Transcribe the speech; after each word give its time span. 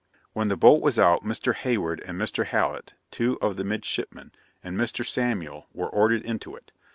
'When 0.33 0.47
the 0.47 0.57
boat 0.57 0.81
was 0.81 0.97
out, 0.97 1.23
Mr. 1.23 1.53
Hayward 1.53 2.01
and 2.07 2.19
Mr. 2.19 2.43
Hallet, 2.45 2.95
two 3.11 3.37
of 3.39 3.55
the 3.55 3.63
midshipmen, 3.63 4.31
and 4.63 4.75
Mr. 4.75 5.05
Samuel, 5.05 5.67
were 5.75 5.89
ordered 5.91 6.25
into 6.25 6.55
it. 6.55 6.73